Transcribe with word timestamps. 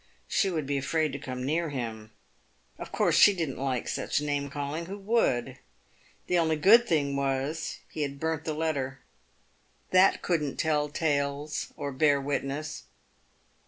She 0.27 0.49
would 0.49 0.65
be 0.65 0.79
afraid 0.79 1.13
to 1.13 1.19
come 1.19 1.45
near 1.45 1.69
him. 1.69 2.11
Of 2.79 2.91
course, 2.91 3.15
she 3.15 3.35
didn't 3.35 3.59
like 3.59 3.87
such 3.87 4.19
name 4.19 4.49
calling— 4.49 4.85
who 4.87 4.97
would? 4.97 5.59
The 6.25 6.39
only 6.39 6.55
good 6.55 6.87
thing 6.87 7.15
was, 7.15 7.77
he 7.87 8.01
had 8.01 8.19
burnt 8.19 8.43
the 8.43 8.55
letter. 8.55 9.01
That 9.91 10.23
couldn't 10.23 10.57
tell 10.57 10.89
tales, 10.89 11.71
or 11.77 11.91
bear 11.91 12.19
witness. 12.19 12.85